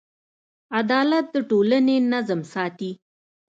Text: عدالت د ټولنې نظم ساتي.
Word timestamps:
عدالت 0.79 1.25
د 1.33 1.35
ټولنې 1.49 1.95
نظم 2.13 2.41
ساتي. 2.53 2.91